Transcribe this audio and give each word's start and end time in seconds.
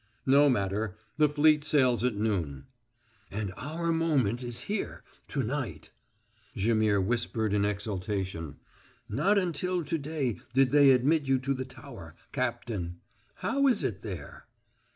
"No 0.25 0.49
matter. 0.49 0.95
The 1.17 1.29
fleet 1.29 1.63
sails 1.63 2.03
at 2.03 2.15
noon." 2.15 2.65
"And 3.29 3.53
our 3.55 3.91
moment 3.91 4.41
is 4.43 4.61
here 4.61 5.03
to 5.27 5.43
night," 5.43 5.91
Jaimihr 6.57 6.99
whispered 6.99 7.53
in 7.53 7.65
exultation. 7.65 8.57
"Not 9.07 9.37
until 9.37 9.83
to 9.83 9.97
day 9.99 10.39
did 10.55 10.71
they 10.71 10.89
admit 10.89 11.27
you 11.27 11.37
to 11.41 11.53
the 11.53 11.65
tower, 11.65 12.15
Cap 12.31 12.65
tain. 12.65 12.99
How 13.35 13.67
is 13.67 13.83
it 13.83 14.01
there?" 14.01 14.47